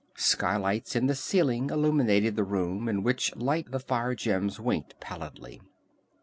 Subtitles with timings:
[0.17, 5.61] Skylights in the ceiling illuminated the room, in which light the fire gems winked pallidly.